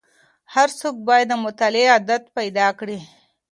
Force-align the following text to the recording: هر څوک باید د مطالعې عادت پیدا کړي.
هر 0.53 0.69
څوک 0.79 0.95
باید 1.07 1.27
د 1.29 1.33
مطالعې 1.45 1.87
عادت 1.95 2.23
پیدا 2.37 2.67
کړي. 2.79 2.99